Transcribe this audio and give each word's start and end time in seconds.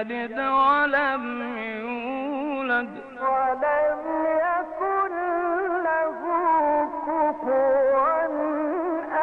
يلد 0.00 0.38
ولم 0.60 1.24
يولد. 1.58 2.92
ولم 3.32 4.00
يكن 4.46 5.12
له 5.86 6.20
كفوا 7.06 8.26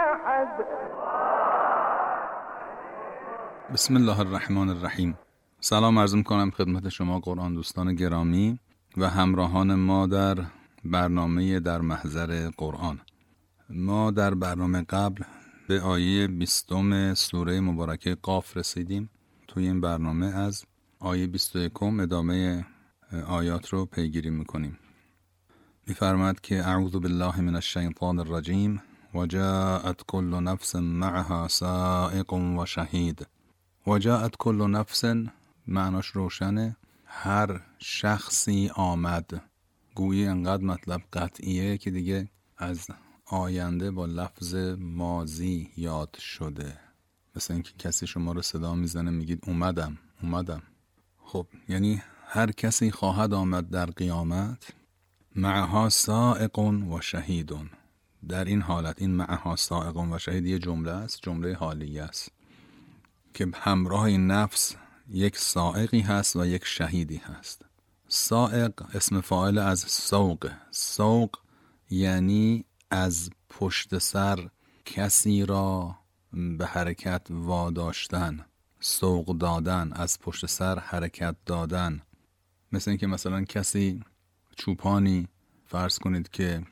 أحد. 0.05 0.49
بسم 3.73 3.95
الله 3.95 4.21
الرحمن 4.21 4.69
الرحیم. 4.69 5.15
سلام 5.61 5.99
عرض 5.99 6.15
کنم 6.23 6.51
خدمت 6.51 6.89
شما 6.89 7.19
قرآن 7.19 7.53
دوستان 7.53 7.95
گرامی 7.95 8.59
و 8.97 9.09
همراهان 9.09 9.75
ما 9.75 10.07
در 10.07 10.35
برنامه 10.85 11.59
در 11.59 11.81
محضر 11.81 12.49
قرآن. 12.57 12.99
ما 13.69 14.11
در 14.11 14.33
برنامه 14.33 14.81
قبل 14.89 15.23
به 15.67 15.81
آیه 15.81 16.27
بیستم 16.27 17.13
سوره 17.13 17.59
مبارکه 17.59 18.15
قاف 18.15 18.57
رسیدیم. 18.57 19.09
توی 19.57 19.67
این 19.67 19.81
برنامه 19.81 20.25
از 20.25 20.65
آیه 20.99 21.27
21 21.27 21.83
ادامه 21.83 22.65
آیات 23.27 23.69
رو 23.69 23.85
پیگیری 23.85 24.29
می‌کنیم. 24.29 24.79
میفرماد 25.87 26.41
که 26.41 26.67
اعوذ 26.67 26.91
بالله 26.91 27.41
من 27.41 27.55
الشیطان 27.55 28.19
الرجیم 28.19 28.81
و 29.13 29.25
جاءت 29.25 30.03
كل 30.07 30.43
نفس 30.43 30.75
معها 30.75 31.47
سائق 31.47 32.33
و 32.33 32.65
شهید. 32.65 33.27
و 33.87 33.99
جاءت 33.99 34.35
كل 34.37 34.69
نفس 34.69 35.03
معناش 35.67 36.07
روشنه. 36.07 36.77
هر 37.05 37.61
شخصی 37.79 38.71
آمد. 38.75 39.41
گویی 39.95 40.27
انقدر 40.27 40.63
مطلب 40.63 41.01
قطعیه 41.13 41.77
که 41.77 41.91
دیگه 41.91 42.29
از 42.57 42.87
آینده 43.25 43.91
با 43.91 44.05
لفظ 44.05 44.55
مازی 44.79 45.71
یاد 45.77 46.17
شده. 46.19 46.86
مثل 47.37 47.53
اینکه 47.53 47.71
کسی 47.79 48.07
شما 48.07 48.31
رو 48.31 48.41
صدا 48.41 48.75
می‌زنه 48.75 49.11
میگید 49.11 49.43
اومدم 49.47 49.97
اومدم. 50.23 50.63
خب 51.23 51.47
یعنی 51.69 52.01
هر 52.25 52.51
کسی 52.51 52.91
خواهد 52.91 53.33
آمد 53.33 53.69
در 53.69 53.85
قیامت 53.85 54.67
معها 55.35 55.89
سائق 55.89 56.59
و 56.59 57.01
شهیدون 57.01 57.69
در 58.27 58.45
این 58.45 58.61
حالت 58.61 59.01
این 59.01 59.11
معها 59.11 59.55
سائق 59.55 59.97
و 59.97 60.17
شهید 60.17 60.45
یه 60.45 60.59
جمله 60.59 60.91
است 60.91 61.19
جمله 61.21 61.55
حالیه 61.55 62.03
است. 62.03 62.31
که 63.33 63.47
همراه 63.53 64.03
این 64.03 64.27
نفس 64.27 64.75
یک 65.09 65.37
سائقی 65.37 66.01
هست 66.01 66.35
و 66.35 66.45
یک 66.45 66.65
شهیدی 66.65 67.17
هست. 67.17 67.65
سائق 68.07 68.95
اسم 68.95 69.21
فاعل 69.21 69.57
از 69.57 69.79
سوق. 69.79 70.51
سوق 70.71 71.29
یعنی 71.89 72.65
از 72.91 73.29
پشت 73.49 73.97
سر 73.97 74.49
کسی 74.85 75.45
را 75.45 75.95
به 76.57 76.65
حرکت 76.65 77.27
واداشتن 77.29 78.45
سوق 78.79 79.37
دادن 79.37 79.93
از 79.93 80.19
پشت 80.19 80.45
سر 80.45 80.79
حرکت 80.79 81.35
دادن. 81.45 82.01
مثل 82.71 82.91
اینکه 82.91 83.07
مثلا 83.07 83.43
کسی 83.43 84.03
چوپانی 84.55 85.27
فرض 85.65 85.99
کنید 85.99 86.29
که 86.29 86.63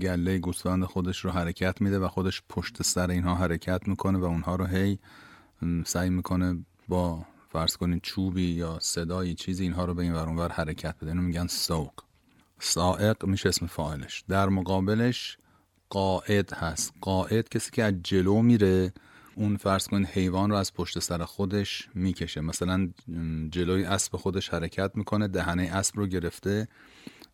گله 0.00 0.38
گوسفند 0.38 0.84
خودش 0.84 1.24
رو 1.24 1.30
حرکت 1.30 1.80
میده 1.80 1.98
و 1.98 2.08
خودش 2.08 2.42
پشت 2.48 2.82
سر 2.82 3.10
اینها 3.10 3.34
حرکت 3.34 3.88
می‌کنه 3.88 4.18
و 4.18 4.24
اونها 4.24 4.56
رو 4.56 4.66
هی 4.66 4.98
سعی 5.84 6.10
می‌کنه 6.10 6.64
با 6.88 7.26
فرض 7.48 7.76
کنید 7.76 8.02
چوبی 8.02 8.50
یا 8.50 8.78
صدایی 8.82 9.34
چیزی 9.34 9.62
اینها 9.62 9.84
رو 9.84 9.94
به 9.94 10.02
این 10.02 10.12
ورانور 10.12 10.52
حرکت 10.52 10.96
بده. 10.96 11.10
اینو 11.10 11.22
میگن 11.22 11.46
سوق. 11.46 11.92
سائق 12.60 13.24
میشه 13.24 13.48
اسم 13.48 13.66
فاعلش. 13.66 14.24
در 14.28 14.48
مقابلش 14.48 15.38
قائد 15.90 16.52
هست. 16.52 16.92
قائد 17.00 17.48
کسی 17.48 17.70
که 17.70 17.84
از 17.84 17.94
جلو 18.02 18.42
میره 18.42 18.92
اون 19.34 19.56
فرض 19.56 19.86
کنید 19.86 20.08
حیوان 20.08 20.50
رو 20.50 20.56
از 20.56 20.74
پشت 20.74 20.98
سر 20.98 21.24
خودش 21.24 21.88
می‌کشه. 21.94 22.40
مثلا 22.40 22.88
جلوی 23.50 23.84
اسب 23.84 24.16
خودش 24.16 24.48
حرکت 24.48 24.90
می‌کنه 24.94 25.28
دهنه 25.28 25.62
اسب 25.62 25.96
رو 25.96 26.06
گرفته 26.06 26.68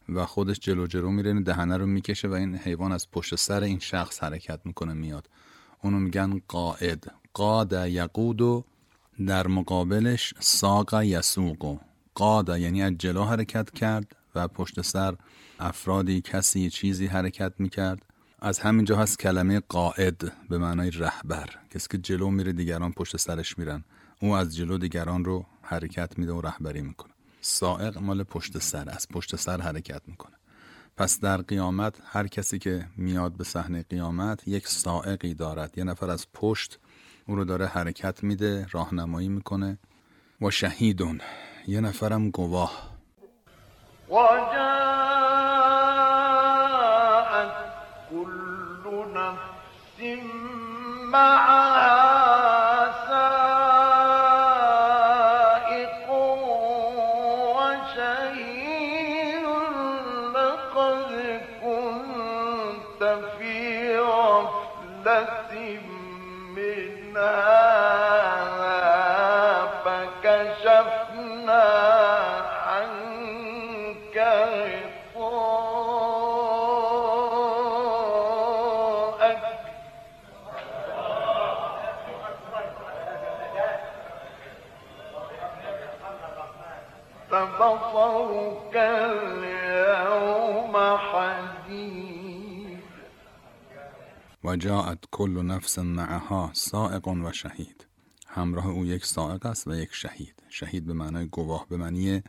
و 0.09 0.27
خودش 0.27 0.59
جلو 0.59 0.87
جلو 0.87 1.11
میره 1.11 1.41
دهنه 1.41 1.77
رو 1.77 1.87
می‌کشه 1.87 2.29
و 2.29 2.33
این 2.33 2.57
حیوان 2.57 2.93
از 2.93 3.11
پشت 3.11 3.35
سر 3.35 3.63
این 3.63 3.79
شخص 3.79 4.23
حرکت 4.23 4.61
می‌کنه 4.65 4.93
میاد. 4.93 5.29
اونو 5.83 5.99
میگن 5.99 6.41
قائد 6.49 7.13
قاد 7.33 7.73
یقود 7.73 8.41
و 8.41 8.65
در 9.27 9.47
مقابلش 9.47 10.35
ساق 10.41 11.03
یسوق. 11.03 11.79
قاد 12.15 12.59
یعنی 12.59 12.83
از 12.83 12.93
جلو 12.99 13.25
حرکت 13.25 13.71
کرد 13.71 14.17
و 14.35 14.49
پشت 14.49 14.83
سر 14.83 15.15
افرادی 15.61 16.21
کسی 16.21 16.71
چیزی 16.71 17.07
حرکت 17.07 17.53
می‌کرد. 17.59 18.07
از 18.44 18.59
همینجا 18.59 18.97
هست 18.97 19.19
کلمه 19.19 19.60
قائد 19.69 20.32
به 20.49 20.59
معنای 20.59 20.91
رهبر. 20.91 21.49
کسی 21.71 21.88
که 21.91 21.99
جلو 21.99 22.31
میره 22.31 22.53
دیگران 22.53 22.93
پشت 22.93 23.16
سرش 23.16 23.59
میرن. 23.59 23.84
او 24.21 24.32
از 24.32 24.56
جلو 24.56 24.78
دیگران 24.78 25.25
رو 25.25 25.47
حرکت 25.62 26.19
میده 26.19 26.32
و 26.32 26.41
رهبری 26.41 26.82
می‌کنه. 26.82 27.12
سائق 27.41 27.99
مال 27.99 28.22
پشت 28.22 28.59
سر 28.59 28.91
از 28.91 29.09
پشت 29.09 29.37
سر 29.37 29.60
حرکت 29.60 30.03
می‌کنه. 30.06 30.37
پس 30.97 31.21
در 31.21 31.37
قیامت 31.37 31.97
هر 32.05 32.27
کسی 32.27 32.59
که 32.59 32.87
میاد 32.97 33.32
به 33.32 33.44
صحنه 33.44 33.82
قیامت 33.82 34.49
یک 34.49 34.69
سائقی 34.69 35.34
دارد. 35.34 35.78
یه 35.78 35.84
نفر 35.84 36.11
از 36.11 36.26
پشت 36.34 36.78
او 37.26 37.37
رو 37.37 37.44
داره 37.44 37.66
حرکت 37.66 38.25
میده 38.25 38.66
راهنمایی 38.71 39.28
می‌کنه. 39.28 39.78
و 40.41 40.50
شهیدون. 40.50 41.21
یه 41.66 41.81
نفرم 41.81 42.31
گواه. 42.31 42.94
و 44.11 44.15
كل 48.15 49.07
نفس 49.15 50.01
معها 51.09 52.04
جاعت 94.57 94.99
کل 95.11 95.43
نفس 95.43 95.79
معها 95.79 96.51
سائق 96.53 97.09
و 97.09 97.33
شهید. 97.33 97.87
همراه 98.27 98.67
او 98.67 98.87
یک 98.87 99.07
سائق 99.07 99.47
است 99.47 99.67
و 99.67 99.75
یک 99.75 99.89
شهید. 99.93 100.43
شهید 100.49 100.87
به 100.87 100.93
معنای 100.93 101.27
گواه 101.27 101.67
به 101.69 101.77
معنی 101.77 102.23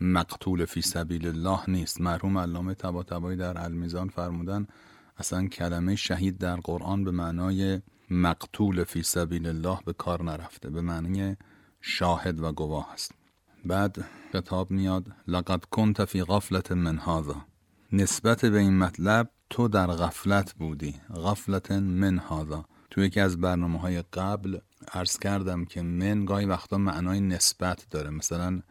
مقتول 0.00 0.64
فی 0.64 0.82
سبیل 0.82 1.26
الله 1.26 1.60
نیست. 1.68 2.00
مرحوم 2.00 2.38
علامه 2.38 2.74
طباطبایی 2.74 3.36
در 3.36 3.64
المیزان 3.64 4.08
فرمودن 4.08 4.66
اصلا 5.18 5.46
کلمه 5.46 5.96
شهید 5.96 6.38
در 6.38 6.56
قرآن 6.56 7.04
به 7.04 7.10
معنای 7.10 7.80
مقتول 8.10 8.84
فی 8.84 9.02
سبیل 9.02 9.46
الله 9.46 9.78
به 9.84 9.92
کار 9.92 10.22
نرفته 10.22 10.70
به 10.70 10.80
معنی 10.80 11.36
شاهد 11.80 12.40
و 12.40 12.52
گواه 12.52 12.92
است. 12.92 13.25
بعد 13.66 14.04
کتاب 14.34 14.70
میاد 14.70 15.06
لقد 15.28 15.64
کنت 15.64 16.04
فی 16.04 16.22
غفلت 16.22 16.72
من 16.72 16.98
هذا. 16.98 17.46
نسبت 17.92 18.44
به 18.44 18.58
این 18.58 18.78
مطلب 18.78 19.30
تو 19.50 19.68
در 19.68 19.86
غفلت 19.86 20.54
بودی. 20.54 20.94
غفلت 21.14 21.72
من 21.72 22.18
هذا. 22.18 22.64
تو 22.90 23.00
یکی 23.00 23.20
از 23.20 23.40
برنامه 23.40 23.80
های 23.80 24.02
قبل 24.02 24.58
عرض 24.92 25.18
کردم 25.18 25.64
که 25.64 25.82
من 25.82 26.24
گاهی 26.24 26.46
وقتا 26.46 26.78
معنای 26.78 27.20
نسبت 27.20 27.86
داره. 27.90 28.10
مثلا 28.10 28.62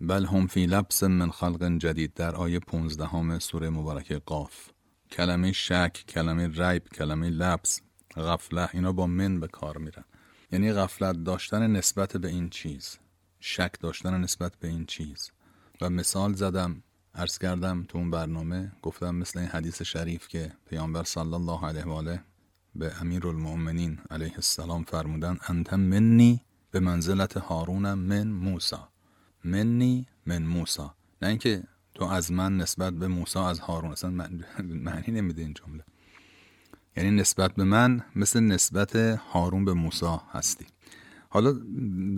بل 0.00 0.26
هم 0.26 0.46
فی 0.46 0.66
لبس 0.66 1.02
من 1.02 1.30
خلق 1.30 1.78
جدید. 1.78 2.14
در 2.14 2.34
آیه 2.34 2.58
15 2.58 3.06
همه 3.06 3.38
سوره 3.38 3.70
مبارکه 3.70 4.18
قاف. 4.18 4.70
کلمه 5.10 5.52
شک 5.52 6.04
کلمه 6.08 6.48
ریب 6.48 6.88
کلمه 6.88 7.30
لبس 7.30 7.80
غفله 8.16 8.68
اینا 8.72 8.92
با 8.92 9.06
من 9.06 9.40
به 9.40 9.48
کار 9.48 9.78
میرن. 9.78 10.04
یعنی 10.52 10.72
غفلت 10.72 11.24
داشتن 11.24 11.66
نسبت 11.66 12.16
به 12.16 12.28
این 12.28 12.50
چیز. 12.50 12.98
شک 13.44 13.72
داشتن 13.80 14.20
نسبت 14.20 14.52
به 14.60 14.68
این 14.68 14.86
چیز. 14.86 15.30
و 15.80 15.90
مثال 15.90 16.32
زدم 16.34 16.82
عرض 17.14 17.38
کردم 17.38 17.84
تو 17.88 17.98
اون 17.98 18.10
برنامه 18.10 18.72
گفتم 18.82 19.14
مثل 19.14 19.38
این 19.38 19.48
حدیث 19.48 19.82
شریف 19.82 20.28
که 20.28 20.52
پیامبر 20.66 21.02
صلی 21.02 21.34
الله 21.34 21.66
علیه 21.66 21.84
و 21.84 21.92
آله 21.92 22.22
به 22.74 23.00
امیر 23.00 23.26
المؤمنین 23.26 23.98
علیه 24.10 24.34
السلام 24.34 24.84
فرمودن 24.84 25.38
انت 25.48 25.74
منی 25.74 26.40
به 26.70 26.80
منزلت 26.80 27.36
هارون 27.36 27.94
من 27.94 28.28
موسا 28.28 28.88
منی 29.44 30.06
من 30.26 30.42
موسا 30.42 30.94
نه 31.22 31.28
اینکه 31.28 31.62
تو 31.94 32.04
از 32.04 32.32
من 32.32 32.56
نسبت 32.56 32.92
به 32.92 33.08
موسا 33.08 33.48
از 33.48 33.60
هارون. 33.60 33.92
اصلا 33.92 34.10
معنی 34.86 35.04
نمیده 35.08 35.42
این 35.42 35.54
جمله. 35.54 35.84
یعنی 36.96 37.10
نسبت 37.10 37.54
به 37.54 37.64
من 37.64 38.04
مثل 38.16 38.40
نسبت 38.40 38.96
هارون 38.96 39.64
به 39.64 39.72
موسا 39.72 40.22
هستی. 40.32 40.66
حالا 41.32 41.54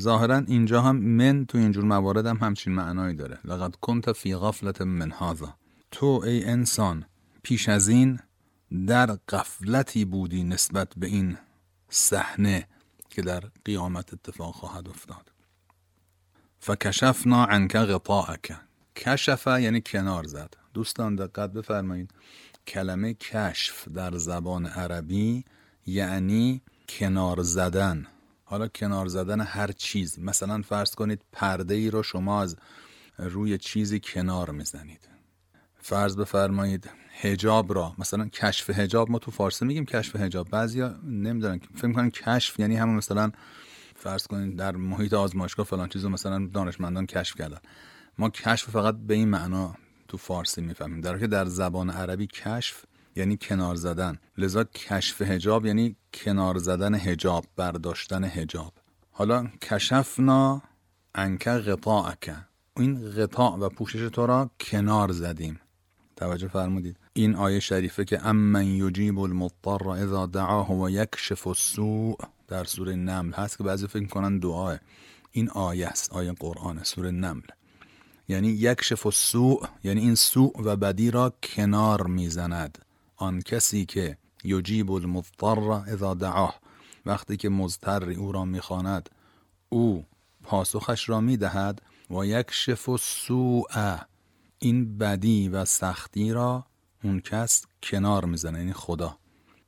ظاهرا 0.00 0.36
اینجا 0.36 0.82
هم 0.82 0.96
من 0.96 1.46
تو 1.46 1.58
اینجور 1.58 1.84
موارد 1.84 2.26
هم 2.26 2.36
همچین 2.36 2.72
معنایی 2.72 3.14
داره. 3.14 3.38
لقد 3.44 3.74
کنت 3.74 4.12
فی 4.12 4.34
غفلت 4.34 4.82
من 4.82 5.12
هذا. 5.12 5.54
تو 5.90 6.22
ای 6.24 6.44
انسان 6.44 7.04
پیش 7.42 7.68
از 7.68 7.88
این 7.88 8.18
در 8.86 9.18
غفلتی 9.28 10.04
بودی 10.04 10.44
نسبت 10.44 10.88
به 10.96 11.06
این 11.06 11.38
صحنه 11.88 12.68
که 13.10 13.22
در 13.22 13.44
قیامت 13.64 14.12
اتفاق 14.12 14.54
خواهد 14.54 14.88
افتاد. 14.88 15.32
فکشفنا 16.58 17.44
عنک 17.44 17.76
غطاءک. 17.76 18.56
کشف 18.96 19.46
یعنی 19.46 19.80
کنار 19.80 20.24
زد. 20.24 20.54
دوستان 20.74 21.16
دقت 21.16 21.52
بفرمایید. 21.52 22.10
کلمه 22.66 23.14
کشف 23.14 23.88
در 23.88 24.16
زبان 24.18 24.66
عربی 24.66 25.44
یعنی 25.86 26.62
کنار 26.88 27.42
زدن. 27.42 28.06
حالا 28.54 28.68
کنار 28.68 29.06
زدن 29.06 29.40
هر 29.40 29.72
چیز. 29.72 30.18
مثلا 30.18 30.62
فرض 30.62 30.94
کنید 30.94 31.22
پرده 31.32 31.74
ای 31.74 31.90
رو 31.90 32.02
شما 32.02 32.42
از 32.42 32.56
روی 33.18 33.58
چیزی 33.58 34.00
کنار 34.00 34.50
می‌زنید. 34.50 35.08
فرض 35.80 36.16
بفرمایید 36.16 36.90
هجاب 37.20 37.74
را. 37.74 37.94
مثلا 37.98 38.28
کشف 38.28 38.70
هجاب 38.70 39.10
ما 39.10 39.18
تو 39.18 39.30
فارسی 39.30 39.64
میگیم 39.64 39.84
کشف 39.86 40.16
هجاب 40.16 40.48
بعضیا 40.50 40.88
نمی‌دونن 41.04 41.60
فکر 41.74 41.92
کنن 41.92 42.10
کشف 42.10 42.60
یعنی 42.60 42.76
همون 42.76 42.96
مثلا 42.96 43.32
فرض 43.96 44.26
کنید 44.26 44.56
در 44.56 44.76
محیط 44.76 45.12
آزمایشگاه 45.12 45.66
فلان 45.66 45.88
چیزو 45.88 46.08
مثلا 46.08 46.46
دانشمندان 46.54 47.06
کشف 47.06 47.36
کردن. 47.36 47.58
ما 48.18 48.30
کشف 48.30 48.70
فقط 48.70 48.96
به 48.96 49.14
این 49.14 49.28
معنا 49.28 49.74
تو 50.08 50.16
فارسی 50.16 50.60
می‌فهمیم. 50.60 51.00
در 51.00 51.18
که 51.18 51.26
در 51.26 51.44
زبان 51.44 51.90
عربی 51.90 52.26
کشف 52.26 52.84
یعنی 53.16 53.36
کنار 53.36 53.74
زدن. 53.74 54.18
لذا 54.38 54.64
کشف 54.64 55.22
هجاب 55.22 55.66
یعنی 55.66 55.96
کنار 56.14 56.58
زدن 56.58 56.94
هجاب 56.94 57.44
برداشتن 57.56 58.24
هجاب 58.24 58.72
حالا 59.10 59.46
کشفنا 59.62 60.62
انک 61.14 61.48
غطاءک. 61.48 62.36
این 62.76 63.10
غطاء 63.10 63.56
و 63.56 63.68
پوشش 63.68 64.08
تو 64.12 64.26
را 64.26 64.50
کنار 64.60 65.12
زدیم. 65.12 65.60
توجه 66.16 66.48
فرمودید. 66.48 66.96
این 67.12 67.34
آیه 67.34 67.60
شریفه 67.60 68.04
که 68.04 68.26
امن 68.26 68.66
یجیب 68.66 69.18
المضطر 69.18 69.88
اذا 69.88 70.26
دعاه 70.26 70.72
و 70.72 70.90
یکشف 70.90 71.46
السوء 71.46 72.16
در 72.48 72.64
سوره 72.64 72.94
نمل 72.94 73.32
هست 73.32 73.58
که 73.58 73.64
بعضی 73.64 73.86
فکر 73.86 74.06
کنن 74.06 74.38
دعاه. 74.38 74.78
این 75.32 75.50
آیه 75.50 75.86
است 75.86 76.12
آیه 76.12 76.32
قرآن 76.32 76.82
سوره 76.82 77.10
نمل. 77.10 77.42
یعنی 78.28 78.48
یکشف 78.48 79.06
السوء 79.06 79.66
یعنی 79.84 80.00
این 80.00 80.14
سوء 80.14 80.52
و 80.64 80.76
بدی 80.76 81.10
را 81.10 81.32
کنار 81.42 82.06
می‌زند. 82.06 82.78
آن 83.16 83.40
کسی 83.40 83.84
که 83.84 84.16
یجیب 84.44 84.92
المضطر 84.92 85.70
اذا 85.70 86.14
دعاه 86.14 86.60
وقتی 87.06 87.36
که 87.36 87.48
مضطر 87.48 88.10
او 88.10 88.32
را 88.32 88.44
می‌خواند 88.44 89.10
او 89.68 90.06
پاسخش 90.42 91.08
را 91.08 91.20
می‌دهد 91.20 91.82
و 92.10 92.24
یکشف 92.24 92.88
السوء. 92.88 93.96
این 94.58 94.98
بدی 94.98 95.48
و 95.48 95.64
سختی 95.64 96.32
را 96.32 96.66
اون 97.04 97.20
کس 97.20 97.66
کنار 97.82 98.24
می‌زنه 98.24 98.58
یعنی 98.58 98.72
خدا. 98.72 99.18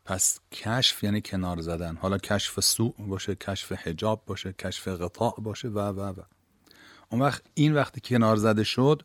پس 0.04 0.40
کشف 0.52 1.04
یعنی 1.04 1.20
کنار 1.20 1.60
زدن. 1.60 1.96
حالا 1.96 2.18
کشف 2.18 2.60
سوء 2.60 2.92
باشه 2.98 3.34
کشف 3.34 3.72
حجاب 3.72 4.22
باشه 4.26 4.52
کشف 4.52 4.88
غطاء 4.88 5.34
باشه 5.38 5.68
و 5.68 5.78
و 5.78 6.00
و. 6.00 6.22
اون 7.10 7.22
وقت 7.22 7.42
این 7.54 7.74
وقتی 7.74 8.00
کنار 8.04 8.36
زده 8.36 8.64
شد 8.64 9.02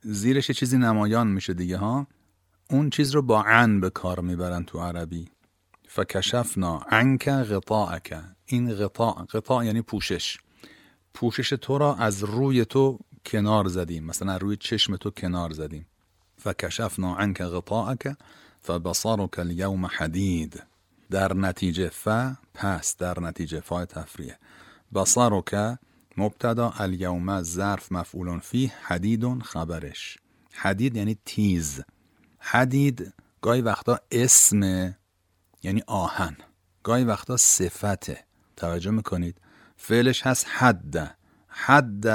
زیرش 0.00 0.50
چیزی 0.50 0.78
نمایان 0.78 1.26
میشه 1.26 1.54
دیگه 1.54 1.76
ها؟ 1.76 2.06
اون 2.70 2.90
چیز 2.90 3.14
رو 3.14 3.22
با 3.22 3.42
عن 3.42 3.80
به 3.80 3.90
کار 3.90 4.20
می‌برن 4.20 4.64
تو 4.64 4.80
عربی. 4.80 5.28
فکشفنا 5.88 6.78
عنک 6.78 7.28
غطاءک. 7.28 8.24
این 8.46 8.74
غطاء 8.74 9.24
غطاء 9.24 9.64
یعنی 9.64 9.82
پوشش. 9.82 10.38
پوشش 11.14 11.48
تو 11.48 11.78
را 11.78 11.94
از 11.94 12.24
روی 12.24 12.64
تو 12.64 12.98
کنار 13.26 13.68
زدیم. 13.68 14.04
مثلا 14.04 14.36
روی 14.36 14.56
چشم 14.56 14.96
تو 14.96 15.10
کنار 15.10 15.52
زدیم. 15.52 15.86
فکشفنا 16.36 17.16
عنک 17.16 17.42
غطاءک 17.42 18.16
فبصرک 18.60 19.38
اليوم 19.38 19.86
حدید. 19.86 20.62
در 21.10 21.34
نتیجه 21.34 21.88
ف 21.88 22.08
پس 22.54 22.96
در 22.96 23.20
نتیجه 23.20 23.60
فای 23.60 23.86
تفریه 23.86 24.38
بصرک 24.94 25.78
مبتدا 26.16 26.72
الیوم 26.78 27.42
ظرف 27.42 27.92
مفعول 27.92 28.38
فی 28.38 28.72
حدید 28.82 29.42
خبرش. 29.42 30.18
حدید 30.52 30.96
یعنی 30.96 31.16
تیز. 31.24 31.80
حدید 32.48 33.12
گاهی 33.42 33.60
وقتا 33.60 34.00
اسم 34.10 34.62
یعنی 35.62 35.82
آهن. 35.86 36.36
گاهی 36.82 37.04
وقتا 37.04 37.36
صفته. 37.36 38.24
توجه 38.56 38.90
می‌کنید؟ 38.90 39.40
فعلش 39.76 40.22
هست 40.22 40.46
حد. 40.48 41.16
حد 41.48 42.06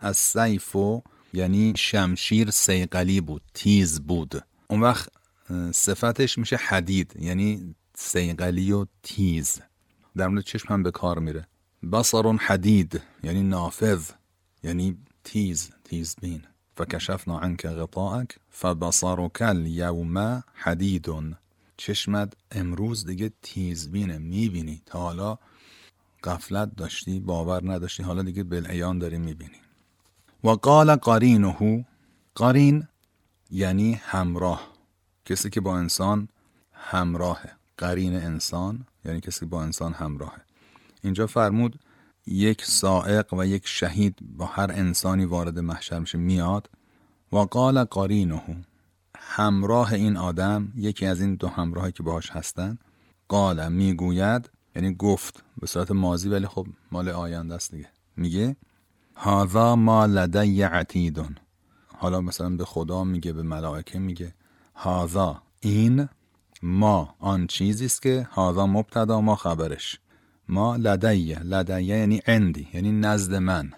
از 0.00 0.16
سیفو 0.16 1.02
یعنی 1.32 1.72
شمشیر 1.76 2.50
سیقلی 2.50 3.20
بود 3.20 3.42
تیز 3.54 4.00
بود. 4.00 4.44
اون 4.68 4.80
وقت 4.80 5.08
صفتش 5.72 6.38
میشه 6.38 6.56
حدید 6.56 7.14
یعنی 7.18 7.74
سیقلی 7.94 8.72
و 8.72 8.86
تیز. 9.02 9.60
در 10.16 10.28
مورد 10.28 10.44
چشم 10.44 10.74
هم 10.74 10.82
به 10.82 10.90
کار 10.90 11.18
میره. 11.18 11.46
بصر 11.92 12.32
حدید 12.32 13.00
یعنی 13.22 13.42
نافذ 13.42 14.10
یعنی 14.62 14.98
تیز 15.24 15.70
تیز 15.84 16.16
بین. 16.20 16.42
فکشفنا 16.78 17.38
عنک 17.38 17.66
غطاءک 17.66 18.38
فبصرک 18.50 19.42
اليوم 19.42 20.42
حدید 20.54 21.08
چشمت 21.76 22.32
امروز 22.50 23.06
دیگه 23.06 23.32
تیزبینه 23.42 24.18
می‌بینی. 24.18 24.82
تا 24.86 24.98
حالا 25.00 25.38
غفلت 26.24 26.76
داشتی 26.76 27.20
باور 27.20 27.72
نداشتی 27.72 28.02
حالا 28.02 28.22
دیگه 28.22 28.42
بالعیان 28.42 28.98
داری 28.98 29.18
می‌بینی. 29.18 29.60
و 30.44 30.50
قال 30.50 30.96
قرینه 30.96 31.86
قرین 32.34 32.88
یعنی 33.50 33.92
همراه. 33.92 34.72
کسی 35.24 35.50
که 35.50 35.60
با 35.60 35.78
انسان 35.78 36.28
همراهه. 36.72 37.52
قرین 37.76 38.16
انسان 38.16 38.86
یعنی 39.04 39.20
کسی 39.20 39.40
که 39.40 39.46
با 39.46 39.62
انسان 39.62 39.92
همراهه. 39.92 40.40
اینجا 41.02 41.26
فرمود 41.26 41.80
یک 42.30 42.64
سائق 42.64 43.34
و 43.34 43.46
یک 43.46 43.66
شهید 43.66 44.18
با 44.36 44.46
هر 44.46 44.72
انسانی 44.72 45.24
وارد 45.24 45.58
محشر 45.58 45.98
میشه 45.98 46.18
میاد. 46.18 46.70
و 47.32 47.36
قال 47.36 47.84
قرینه 47.84 48.42
همراه 49.18 49.92
این 49.92 50.16
آدم 50.16 50.72
یکی 50.76 51.06
از 51.06 51.20
این 51.20 51.34
دو 51.34 51.48
همراهی 51.48 51.92
که 51.92 52.02
باهاش 52.02 52.30
هستن. 52.30 52.78
قال 53.28 53.72
می‌گوید 53.72 54.50
یعنی 54.76 54.94
گفت 54.94 55.44
به 55.60 55.66
صورت 55.66 55.90
ماضی 55.90 56.28
ولی 56.28 56.46
خب 56.46 56.66
مال 56.92 57.08
آینده 57.08 57.54
است 57.54 57.70
دیگه. 57.70 57.88
میگه 58.16 58.56
هذا 59.16 59.76
ما 59.76 60.06
لدی 60.06 60.62
عتیدون 60.62 61.36
حالا 61.98 62.20
مثلا 62.20 62.50
به 62.50 62.64
خدا 62.64 63.04
میگه 63.04 63.32
به 63.32 63.42
ملائکه 63.42 63.98
میگه 63.98 64.34
هذا 64.74 65.42
این 65.60 66.08
ما 66.62 67.14
آن 67.18 67.46
چیزی 67.46 67.84
است 67.84 68.02
که 68.02 68.28
هذا 68.32 68.66
مبتدا 68.66 69.20
ما 69.20 69.36
خبرش. 69.36 70.00
ما 70.48 70.76
لدیه. 70.76 71.38
لدیه 71.38 71.98
یعنی 71.98 72.22
عندی 72.26 72.68
یعنی 72.74 72.92
نزد 72.92 73.34
من. 73.34 73.72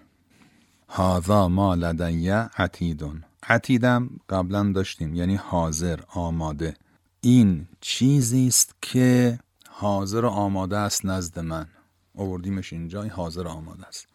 هذا 0.88 1.48
ما 1.48 1.74
لدیه 1.74 2.34
عتیدون. 2.34 3.24
عتیدم 3.42 4.10
قبلا 4.28 4.72
داشتیم 4.72 5.14
یعنی 5.14 5.36
حاضر 5.36 6.00
آماده. 6.14 6.74
این 7.20 7.66
چیزی 7.80 8.46
است 8.46 8.74
که 8.82 9.38
حاضر 9.68 10.26
آماده 10.26 10.76
است 10.76 11.06
نزد 11.06 11.38
من. 11.38 11.66
آوردیمش 12.18 12.72
اینجا 12.72 13.04
حاضر 13.04 13.46
آماده 13.46 13.86
است. 13.86 14.06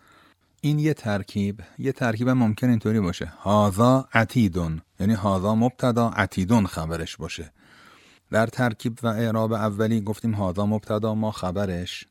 این 0.61 0.79
یه 0.79 0.93
ترکیب. 0.93 1.61
یه 1.79 1.91
ترکیب 1.91 2.29
ممکن 2.29 2.69
اینطوری 2.69 2.99
باشه. 2.99 3.25
هاذا 3.25 4.07
عتیدون. 4.13 4.81
یعنی 4.99 5.13
هاذا 5.13 5.55
مبتدا 5.55 6.09
عتیدون 6.09 6.67
خبرش 6.67 7.17
باشه. 7.17 7.51
در 8.31 8.47
ترکیب 8.47 8.99
و 9.03 9.07
اعراب 9.07 9.53
اولی 9.53 10.01
گفتیم 10.01 10.33
هاذا 10.33 10.65
مبتدا 10.65 11.15
ما 11.15 11.31
خبرش. 11.31 12.05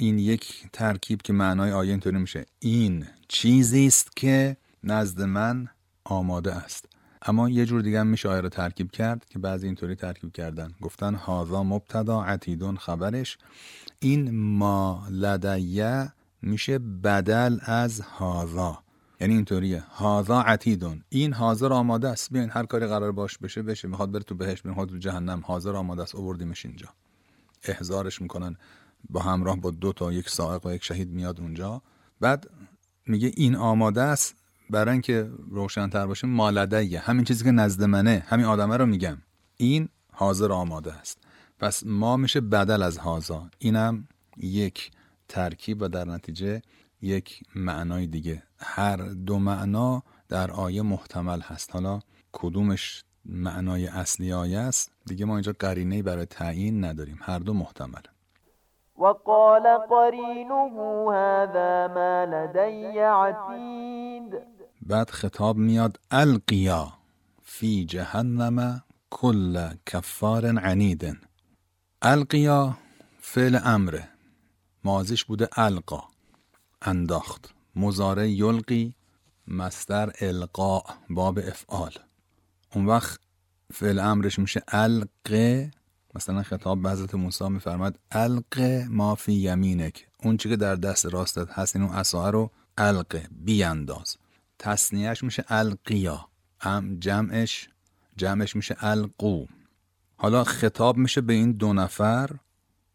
این 0.00 0.18
یک 0.18 0.64
ترکیب 0.72 1.22
که 1.22 1.32
معنای 1.32 1.72
آیه 1.72 1.90
اینطوری 1.90 2.18
میشه. 2.18 2.46
این 2.58 3.06
چیزی 3.28 3.86
است 3.86 4.16
که 4.16 4.56
نزد 4.84 5.22
من 5.22 5.68
آماده 6.04 6.54
است. 6.54 6.88
اما 7.22 7.48
یه 7.48 7.66
جور 7.66 7.82
دیگه 7.82 8.00
هم 8.00 8.06
میشه 8.06 8.28
آیه 8.28 8.40
رو 8.40 8.48
ترکیب 8.48 8.90
کرد 8.90 9.24
که 9.24 9.38
بعضی 9.38 9.66
اینطوری 9.66 9.94
ترکیب 9.94 10.32
کردن. 10.32 10.74
گفتن 10.80 11.14
هاذا 11.14 11.62
مبتدا 11.62 12.22
عتیدون 12.22 12.76
خبرش. 12.76 13.38
این 13.98 14.30
ما 14.30 15.06
لدیه 15.10 16.12
میشه 16.42 16.78
بدل 16.78 17.58
از 17.62 18.00
هاذا 18.00 18.78
یعنی 19.20 19.34
اینطوریه. 19.34 19.80
هاذا 19.90 20.40
عتیدون. 20.40 21.04
این 21.08 21.32
حاضر 21.32 21.72
آماده 21.72 22.08
است. 22.08 22.32
بیاین 22.32 22.50
هر 22.50 22.66
کاری 22.66 22.86
قرار 22.86 23.12
باش 23.12 23.38
بشه 23.38 23.62
بشه. 23.62 23.88
می‌خواد 23.88 24.12
بره 24.12 24.22
تو 24.22 24.34
بهش 24.34 24.64
می‌خواد 24.64 24.88
تو 24.88 24.98
جهنم. 24.98 25.42
حاضر 25.44 25.76
آماده 25.76 26.02
است. 26.02 26.14
آوردیمش 26.14 26.66
اینجا. 26.66 26.88
احزارش 27.64 28.22
می‌کنن. 28.22 28.56
با 29.08 29.20
همراه 29.20 29.56
با 29.56 29.70
دو 29.70 29.92
تا 29.92 30.12
یک 30.12 30.28
سائق 30.28 30.66
و 30.66 30.72
یک 30.72 30.84
شهید 30.84 31.10
میاد 31.10 31.40
اونجا. 31.40 31.82
بعد 32.20 32.50
میگه 33.06 33.30
این 33.36 33.56
آماده 33.56 34.02
است 34.02 34.34
برای 34.70 34.92
اینکه 34.92 35.30
روشنتر 35.50 36.06
باشه 36.06 36.26
مالدیه 36.26 37.00
همین 37.00 37.24
چیزی 37.24 37.44
که 37.44 37.50
نزد 37.50 37.82
منه 37.84 38.24
همین 38.26 38.46
آدمه 38.46 38.76
رو 38.76 38.86
میگم. 38.86 39.18
این 39.56 39.88
حاضر 40.12 40.52
آماده 40.52 40.92
است. 40.92 41.18
پس 41.58 41.82
ما 41.86 42.16
میشه 42.16 42.40
بدل 42.40 42.82
از 42.82 42.98
هازا 42.98 43.50
اینم 43.58 44.08
یک 44.36 44.90
ترکیب 45.28 45.82
و 45.82 45.88
در 45.88 46.04
نتیجه 46.04 46.62
یک 47.02 47.42
معنای 47.54 48.06
دیگه. 48.06 48.42
هر 48.58 48.96
دو 48.96 49.38
معنا 49.38 50.02
در 50.28 50.50
آیه 50.50 50.82
محتمل 50.82 51.40
هست. 51.40 51.72
حالا 51.72 52.00
کدومش 52.32 53.04
معنای 53.24 53.86
اصلی 53.86 54.32
آیه 54.32 54.58
است؟ 54.58 54.90
دیگه 55.06 55.24
ما 55.24 55.34
اینجا 55.34 55.54
قرینه 55.58 56.02
برای 56.02 56.26
تعیین 56.26 56.84
نداریم. 56.84 57.18
هر 57.20 57.38
دو 57.38 57.54
محتمل. 57.54 58.02
وقال 59.00 59.78
قرینه 59.90 61.12
هذا 61.12 61.88
ما 61.94 62.24
لدی 62.24 62.98
عتید 62.98 64.42
بعد 64.82 65.10
خطاب 65.10 65.56
میاد 65.56 66.00
القیا 66.10 66.92
فی 67.42 67.84
جهنم 67.84 68.82
کل 69.10 69.74
کفار 69.86 70.46
عنید. 70.58 71.16
القیا 72.02 72.74
فعل 73.20 73.58
امره. 73.64 74.08
مازیش 74.84 75.24
بوده 75.24 75.48
القا. 75.56 76.02
انداخت. 76.82 77.54
مزاره 77.76 78.30
یلقی 78.30 78.94
مستر 79.48 80.12
القا 80.20 80.82
باب 81.10 81.38
افعال. 81.38 81.92
اون 82.74 82.86
وقت 82.86 83.20
فعل 83.72 83.98
امرش 83.98 84.38
میشه 84.38 84.62
القه. 84.72 85.70
مثلا 86.14 86.42
خطاب 86.42 86.82
به 86.82 86.90
حضرت 86.90 87.14
موسی 87.14 87.48
میفرماد 87.48 87.98
القه 88.10 88.86
ما 88.90 89.14
فی 89.14 89.32
یمینک. 89.32 90.06
اون 90.22 90.36
چی 90.36 90.48
که 90.48 90.56
در 90.56 90.74
دست 90.74 91.06
راستت 91.06 91.50
هست 91.50 91.76
اینو 91.76 91.92
اون 91.92 92.30
رو 92.30 92.50
القه 92.78 93.28
بیانداز. 93.30 94.16
تصنیهش 94.58 95.24
میشه 95.24 95.44
القیا. 95.48 96.28
ام 96.60 96.98
جمعش 96.98 97.68
جمعش 98.16 98.56
میشه 98.56 98.76
القو. 98.80 99.46
حالا 100.16 100.44
خطاب 100.44 100.96
میشه 100.96 101.20
به 101.20 101.32
این 101.32 101.52
دو 101.52 101.72
نفر 101.72 102.30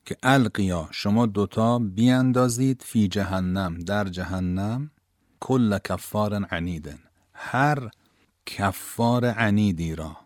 که 0.06 0.18
القیا 0.24 0.88
شما 0.92 1.26
دوتا 1.26 1.80
بیاندازید 1.80 2.82
فی 2.86 3.08
جهنم 3.08 3.80
در 3.80 4.06
جهنم 4.06 4.92
کل 5.40 5.78
کفار 5.78 6.46
عنیدن. 6.52 7.00
هر 7.34 7.90
کفار 8.46 9.26
عنیدی 9.26 9.96
را. 9.96 10.25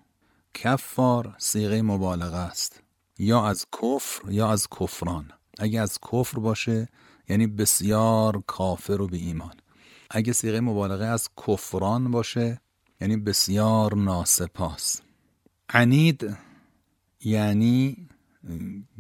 کفار 0.64 1.36
سیغه 1.38 1.82
مبالغه 1.82 2.38
است. 2.38 2.84
یا 3.20 3.48
از 3.48 3.66
کفر 3.82 4.32
یا 4.32 4.52
از 4.52 4.68
کفران. 4.80 5.32
اگه 5.60 5.82
از 5.82 6.00
کفر 6.12 6.40
باشه 6.40 6.90
یعنی 7.30 7.48
بسیار 7.48 8.44
کافر 8.48 9.02
و 9.02 9.08
به 9.08 9.18
ایمان 9.18 9.54
اگه 10.10 10.34
سیغه 10.34 10.60
مبالغه 10.60 11.06
از 11.06 11.30
کفران 11.48 12.12
باشه 12.12 12.62
یعنی 13.02 13.18
بسیار 13.18 13.96
ناسپاس. 13.96 15.02
عنید 15.70 16.38
یعنی 17.22 18.10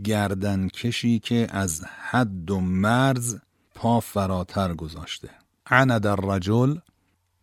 گردن 0.03 0.67
کشی 0.67 1.19
که 1.19 1.47
از 1.49 1.83
حد 1.83 2.51
و 2.51 2.59
مرز 2.59 3.37
پا 3.75 3.99
فراتر 3.99 4.73
گذاشته. 4.73 5.29
عند 5.65 6.07
الرجل 6.07 6.79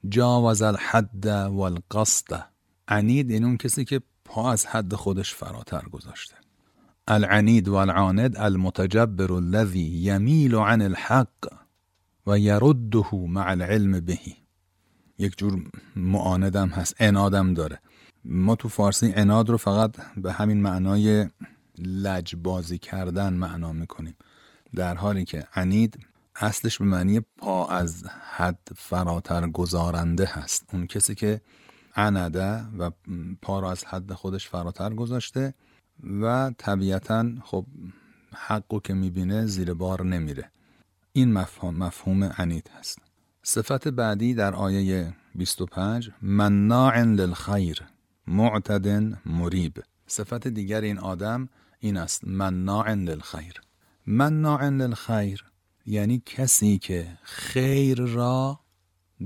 جاوز 0.08 0.62
الحد 0.62 1.26
والقصد. 1.26 2.56
عنید 2.88 3.31
این 3.31 3.45
اون 3.45 3.57
کسی 3.57 3.85
که 3.85 4.00
پا 4.25 4.52
از 4.52 4.66
حد 4.66 4.95
خودش 4.95 5.35
فراتر 5.35 5.83
گذاشته. 5.93 6.35
العنید 7.09 7.69
والعاند 7.69 8.37
المتجبر 8.37 9.33
الذي 9.33 9.88
يميل 10.05 10.55
عن 10.55 10.83
الحق 10.83 11.49
و 12.26 12.38
یرده 12.38 13.14
مع 13.14 13.50
العلم 13.50 14.00
بهی 14.00 14.37
یک 15.19 15.38
جور 15.38 15.71
معاندم 15.97 16.69
هست 16.69 16.95
انادم 16.99 17.55
داره. 17.55 17.81
ما 18.25 18.57
تو 18.57 18.69
فارسی 18.69 19.12
اناد 19.16 19.50
رو 19.50 19.57
فقط 19.57 19.97
به 20.16 20.33
همین 20.33 20.62
معنای 20.62 21.28
لجبازی 21.78 22.78
کردن 22.78 23.33
معنا 23.33 23.73
می‌کنیم. 23.73 24.16
در 24.75 24.95
حالی 24.95 25.25
که 25.25 25.47
عنید 25.55 26.07
اصلش 26.37 26.78
به 26.78 26.85
معنی 26.85 27.21
پا 27.21 27.66
از 27.66 28.05
حد 28.37 28.69
فراتر 28.76 29.49
گذارنده 29.49 30.26
هست. 30.33 30.64
اون 30.73 30.87
کسی 30.87 31.14
که 31.14 31.40
عنده 31.97 32.65
و 32.79 32.91
پا 33.43 33.61
را 33.61 33.71
از 33.71 33.85
حد 33.85 34.12
خودش 34.12 34.49
فراتر 34.49 34.95
گذاشته 34.95 35.55
و 36.21 36.53
طبیعتا 36.59 37.29
خب 37.45 37.67
حقو 38.35 38.81
که 38.81 38.95
می‌بینه 38.95 39.47
زیر 39.47 39.75
بار 39.75 40.05
نمیره. 40.05 40.50
این 41.12 41.33
مفهوم, 41.33 41.76
مفهوم 41.76 42.25
عنید 42.25 42.71
هست. 42.79 42.99
صفت 43.43 43.88
بعدی 43.88 44.35
در 44.35 44.55
آیه 44.55 45.15
25 45.35 46.11
مناع 46.23 47.03
للخیر 47.03 47.83
معتد 48.26 48.88
مریب. 49.26 49.83
صفت 50.07 50.49
دیگر 50.49 50.81
این 50.81 50.99
آدم 50.99 51.49
این 51.79 51.97
است 51.97 52.25
مناع 52.25 52.95
للخیر. 52.95 53.61
مناع 54.07 54.69
للخیر 54.69 55.45
یعنی 55.87 56.23
کسی 56.26 56.79
که 56.79 57.19
خیر 57.23 58.00
را 58.00 58.61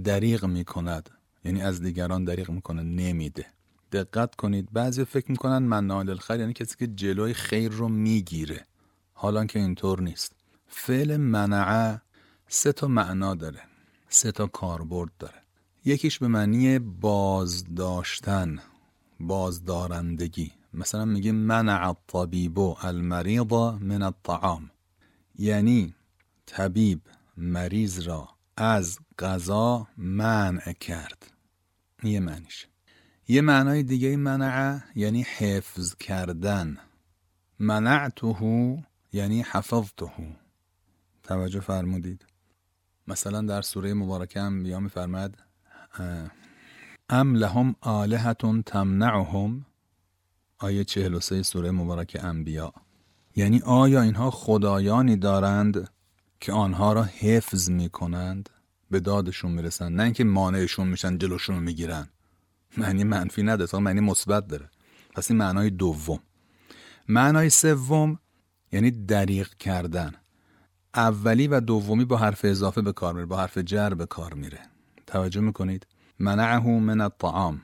دریغ 0.04 0.44
می 0.44 0.64
کند 0.64 1.10
یعنی 1.44 1.62
از 1.62 1.82
دیگران 1.82 2.24
دریغ 2.24 2.50
می‌کنه 2.50 2.82
نمیده. 2.82 3.46
دقت 3.92 4.34
کنید 4.34 4.72
بعضی 4.72 5.04
فکر 5.04 5.30
می‌کنن 5.30 5.58
مناع 5.58 6.02
للخیر 6.02 6.40
یعنی 6.40 6.52
کسی 6.52 6.76
که 6.78 6.86
جلوی 6.86 7.34
خیر 7.34 7.72
رو 7.72 7.88
می‌گیره. 7.88 8.66
حالا 9.12 9.44
که 9.44 9.58
اینطور 9.58 10.02
نیست. 10.02 10.34
فعل 10.68 11.16
منعه 11.16 12.00
سه 12.48 12.72
تا 12.72 12.88
معنا 12.88 13.34
داره. 13.34 13.60
سه 14.08 14.32
تا 14.32 14.46
کاربرد 14.46 15.10
داره. 15.18 15.42
یکیش 15.84 16.18
به 16.18 16.28
معنی 16.28 16.78
بازداشتن 16.78 18.58
بازدارندگی. 19.20 20.52
مثلا 20.74 21.04
میگه 21.04 21.32
منع 21.32 21.88
الطبیب 21.88 22.58
المریض 22.58 23.52
من 23.80 24.02
الطعام. 24.02 24.70
یعنی 25.38 25.94
طبیب 26.46 27.00
مریض 27.36 28.00
را 28.00 28.28
از 28.60 28.98
غذا 29.18 29.88
منع 29.96 30.72
کرد. 30.72 31.32
یه 32.02 32.20
معنیش. 32.20 32.66
یه 33.28 33.40
معنای 33.40 33.82
دیگه 33.82 34.16
منع 34.16 34.80
یعنی 34.94 35.22
حفظ 35.22 35.94
کردن. 35.94 36.78
منعته 37.58 38.84
یعنی 39.12 39.42
حفظته. 39.42 40.36
توجه 41.22 41.60
فرمودید. 41.60 42.26
مثلا 43.06 43.42
در 43.42 43.62
سوره 43.62 43.94
مبارکه 43.94 44.40
هم 44.40 44.62
بیا 44.62 44.80
میفرماد 44.80 45.36
ام 47.08 47.34
لهم 47.34 47.76
آلهتون 47.80 48.62
تمنعهم. 48.62 49.66
آیه 50.58 50.84
43 50.84 51.42
سوره 51.42 51.70
مبارکه 51.70 52.24
انبیا. 52.24 52.72
یعنی 53.36 53.60
آیا 53.60 54.02
اینها 54.02 54.30
خدایانی 54.30 55.16
دارند؟ 55.16 55.90
که 56.40 56.52
آنها 56.52 56.92
را 56.92 57.02
حفظ 57.02 57.70
می 57.70 57.88
کنند 57.88 58.50
به 58.90 59.00
دادشون 59.00 59.52
می‌رسن 59.52 59.92
نه 59.92 60.02
اینکه 60.02 60.24
مانعشون 60.24 60.88
میشن 60.88 61.18
جلوشون 61.18 61.56
رو 61.56 61.62
می‌گیرن. 61.62 62.08
معنی 62.76 63.04
منفی 63.04 63.42
نداره 63.42 63.78
معنی 63.78 64.00
مثبت 64.00 64.46
داره. 64.46 64.70
پس 65.14 65.30
این 65.30 65.38
معنای 65.38 65.70
دوم. 65.70 66.20
معنای 67.08 67.50
سوم 67.50 68.18
یعنی 68.72 68.90
دریغ 68.90 69.48
کردن. 69.48 70.12
اولی 70.94 71.46
و 71.46 71.60
دومی 71.60 72.04
با 72.04 72.16
حرف 72.16 72.44
اضافه 72.44 72.82
به 72.82 72.92
کار 72.92 73.14
میره 73.14 73.26
با 73.26 73.36
حرف 73.36 73.58
جر 73.58 73.90
به 73.90 74.06
کار 74.06 74.34
میره. 74.34 74.60
توجه 75.06 75.40
می‌کنید؟ 75.40 75.86
منعه 76.18 76.80
من 76.80 77.00
الطعام. 77.00 77.62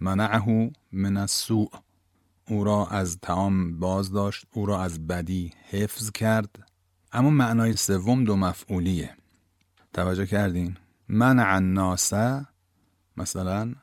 منعه 0.00 0.72
من 0.92 1.16
السوء. 1.16 1.68
او 2.48 2.64
را 2.64 2.86
از 2.86 3.18
تعام 3.22 3.78
باز 3.78 4.12
داشت 4.12 4.46
او 4.52 4.66
را 4.66 4.82
از 4.82 5.06
بدی 5.06 5.52
حفظ 5.70 6.10
کرد. 6.10 6.65
اما 7.16 7.30
معنای 7.30 7.76
سوم 7.76 8.24
دو 8.24 8.36
مفعولیه. 8.36 9.16
توجه 9.92 10.26
کردین؟ 10.26 10.76
منع 11.08 11.54
الناس 11.54 12.12
مثلا 13.16 13.74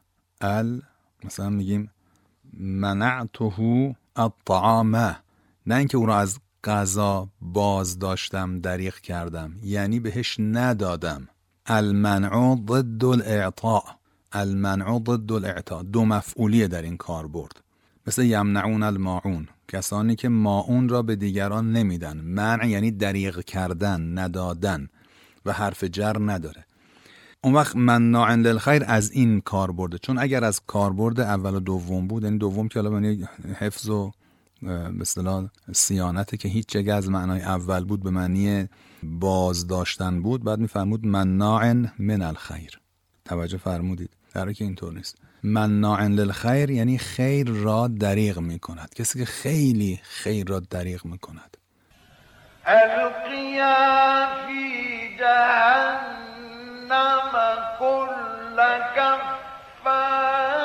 ال 0.41 0.81
مثلا 1.23 1.49
میگیم 1.49 1.91
منعته 2.53 3.95
الطعام. 4.15 4.95
نه 5.65 5.75
اینکه 5.75 5.97
او 5.97 6.05
را 6.05 6.17
از 6.17 6.39
غذا 6.63 7.29
باز 7.41 7.99
داشتم 7.99 8.59
دریغ 8.59 8.95
کردم. 8.95 9.55
یعنی 9.63 9.99
بهش 9.99 10.35
ندادم. 10.39 11.27
المنع 11.65 12.55
ضد 12.69 13.05
الاعطاء. 13.05 13.83
المنع 14.33 14.99
ضد 15.07 15.31
الاعطا 15.31 15.83
دو 15.83 16.05
مفعولیه 16.05 16.67
در 16.67 16.81
این 16.81 16.97
کار 16.97 17.27
برد 17.27 17.63
مثل 18.07 18.23
یمنعون 18.23 18.83
الماعون. 18.83 19.47
کسانی 19.73 20.15
که 20.15 20.29
ماعون 20.29 20.89
را 20.89 21.01
به 21.01 21.15
دیگران 21.15 21.71
نمیدن. 21.71 22.17
منع 22.17 22.67
یعنی 22.67 22.91
دریغ 22.91 23.39
کردن 23.39 24.17
ندادن 24.17 24.89
و 25.45 25.51
حرف 25.53 25.83
جر 25.83 26.15
نداره. 26.19 26.65
اون 27.43 27.53
وقت 27.53 27.75
مناعن 27.75 28.41
للخیر 28.41 28.83
از 28.87 29.11
این 29.11 29.41
کار 29.41 29.71
برده. 29.71 29.97
چون 29.97 30.19
اگر 30.19 30.43
از 30.43 30.61
کاربرد 30.67 31.19
اول 31.19 31.55
و 31.55 31.59
دوم 31.59 32.07
بود 32.07 32.23
یعنی 32.23 32.37
دوم 32.37 32.67
که 32.67 32.79
حالا 32.79 33.15
حفظ 33.59 33.89
و 33.89 34.11
به 34.61 35.05
سیانته 35.73 36.37
که 36.37 36.49
هیچ 36.49 36.67
جگه 36.67 36.93
از 36.93 37.09
معنای 37.09 37.41
اول 37.41 37.83
بود 37.85 38.03
به 38.03 38.09
معنی 38.09 38.69
باز 39.03 39.67
داشتن 39.67 40.21
بود 40.21 40.43
بعد 40.43 40.59
میفرمود 40.59 41.05
مناعن 41.05 41.91
من 41.99 42.21
الخیر. 42.21 42.79
توجه 43.25 43.57
فرمودید. 43.57 44.09
در 44.33 44.53
که 44.53 44.63
اینطور 44.63 44.93
نیست. 44.93 45.17
مناعن 45.43 46.11
للخیر 46.11 46.69
یعنی 46.69 46.97
خیر 46.97 47.47
را 47.49 47.87
دریغ 47.87 48.39
می 48.39 48.59
کند 48.59 48.93
کسی 48.95 49.19
که 49.19 49.25
خیلی 49.25 49.99
خیر 50.03 50.47
را 50.47 50.59
دریغ 50.59 51.05
می 51.05 51.17
کند 51.17 51.57
جهنم 55.19 56.21
كل 57.79 58.57
كفار. 58.95 60.62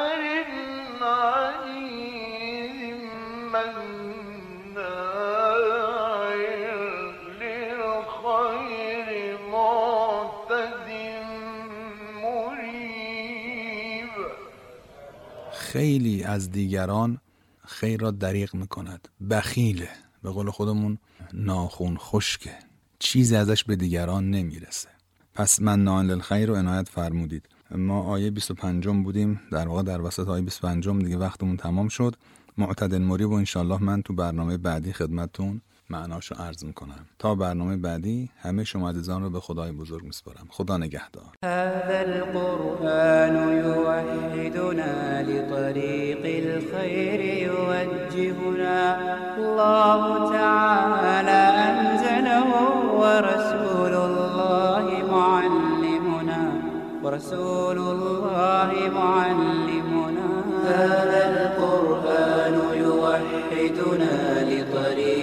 خیلی 15.73 16.23
از 16.23 16.51
دیگران 16.51 17.21
خیر 17.67 18.01
را 18.01 18.11
دریغ 18.11 18.55
می 18.55 18.67
کند 18.67 19.09
بخیله. 19.31 19.89
به 20.23 20.31
قول 20.31 20.51
خودمون 20.51 20.99
ناخون 21.33 21.97
خشکه. 21.99 22.55
چیزی 22.99 23.37
ازش 23.37 23.65
به 23.65 23.77
دیگران 23.77 24.31
نمی‌رسه. 24.31 24.89
پس 25.35 25.63
من 25.63 25.85
نان 25.85 26.07
للخیر 26.07 26.49
رو 26.49 26.57
عنایت 26.57 26.89
فرمودید. 26.89 27.49
ما 27.71 28.03
آیه 28.03 28.31
25 28.31 28.87
بودیم. 28.87 29.41
در 29.53 29.69
واقع 29.69 29.83
در 29.83 30.01
وسط 30.03 30.29
آیه 30.29 30.43
25 30.43 30.89
دیگه 30.89 31.17
وقتمون 31.17 31.57
تمام 31.57 31.89
شد. 31.89 32.17
معتدل 32.59 33.03
مریب 33.03 33.31
و 33.31 33.35
انشالله 33.35 33.83
من 33.83 34.03
تو 34.03 34.15
برنامه 34.15 34.57
بعدی 34.57 34.93
خدمتتون 34.93 35.61
معناشو 35.91 36.35
عرض 36.35 36.65
می‌کنم. 36.65 37.07
تا 37.19 37.35
برنامه 37.35 37.77
بعدی 37.77 38.31
همه 38.39 38.65
شما 38.65 38.91
عزیزان 38.91 39.23
رو 39.23 39.31
به 39.31 39.41
خدای 39.41 39.73
بزرگ 39.73 40.05
میسپارم. 40.05 40.47
خدا 40.51 40.79
نگهدار. 40.79 41.33
هذا 41.45 41.99
القرآن 42.01 43.37
يوحدنا 43.65 45.23
لطريق 45.23 46.23
الخير 46.25 47.21
يوجهنا. 47.21 48.97
الله 49.39 50.33
تعالى 50.33 51.43
أنزله 51.69 52.49
ورسول 53.01 53.95
الله 54.09 54.85
معلمنا. 55.15 56.43
ورسول 57.05 57.79
الله 57.79 58.71
معلمنا. 59.01 60.29
هذا 60.69 61.23
القرآن 61.33 62.57
يوحدنا 62.85 64.15
لطريق 64.51 65.18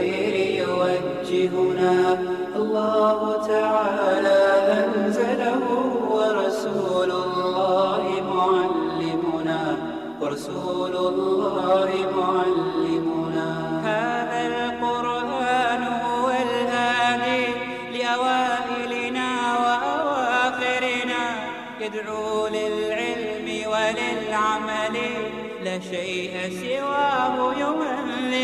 الخير 0.00 0.34
يوجهنا. 0.64 2.18
الله 2.56 3.46
تعالى 3.46 4.40
أنزله 4.80 5.64
ورسول 6.10 7.10
الله 7.10 8.04
معلمنا. 8.34 9.62
ورسول 10.20 10.94
الله 10.96 11.90
معلمنا. 12.16 13.48
هذا 13.84 14.40
القرآن 14.46 15.82
هو 16.04 16.26
الهادي 16.46 17.46
لأوائلنا 17.94 19.28
وأواخرنا. 19.64 21.22
يدعو 21.80 22.48
للعلم 22.48 23.48
وللعمل. 23.72 24.96
لا 25.64 25.80
شيء 25.80 26.34
سواه 26.62 27.36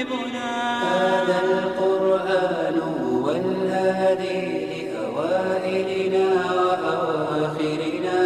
يهذبنا 0.06 0.82
هذا 0.82 1.38
القرآن 1.44 2.76
هو 2.80 3.30
الهادي 3.30 4.66
لأوائلنا 4.72 6.26
وأواخرنا. 6.56 8.18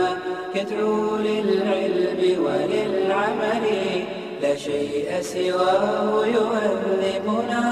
يدعو 0.54 1.16
للعلم 1.16 2.44
وللعمل 2.44 3.64
لا 4.42 4.56
شيء 4.56 5.08
سواه 5.20 6.26
يهذبنا 6.26 7.64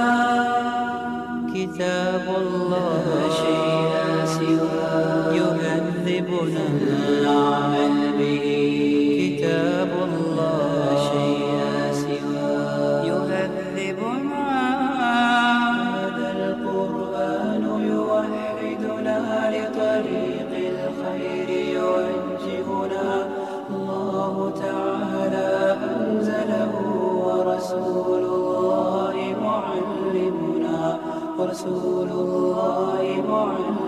كتاب 1.55 2.25
الله. 2.37 3.05
لا 3.15 3.29
شيء 3.43 3.95
سواه 4.25 5.35
يهذبنا 5.35 6.65
العمل 7.09 8.13
به. 8.19 8.58
معلمنا 31.49 31.69
ورسول 31.73 32.09
الله 32.13 33.25
معلمنا 33.29 33.88